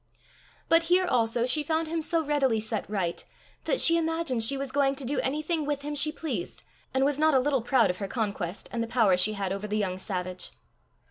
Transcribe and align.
But 0.67 0.85
here 0.89 1.05
also 1.05 1.45
she 1.45 1.61
found 1.61 1.87
him 1.87 2.01
so 2.01 2.23
readily 2.25 2.59
set 2.59 2.89
right, 2.89 3.23
that 3.65 3.79
she 3.79 3.99
imagined 3.99 4.41
she 4.43 4.57
was 4.57 4.71
going 4.71 4.95
to 4.95 5.05
do 5.05 5.19
anything 5.19 5.63
with 5.63 5.83
him 5.83 5.93
she 5.93 6.11
pleased, 6.11 6.63
and 6.91 7.05
was 7.05 7.19
not 7.19 7.35
a 7.35 7.39
little 7.39 7.61
proud 7.61 7.91
of 7.91 7.97
her 7.97 8.07
conquest, 8.07 8.67
and 8.71 8.81
the 8.81 8.87
power 8.87 9.15
she 9.15 9.33
had 9.33 9.53
over 9.53 9.67
the 9.67 9.77
young 9.77 9.99
savage. 9.99 10.49